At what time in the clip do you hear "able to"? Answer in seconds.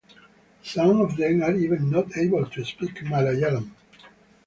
2.17-2.65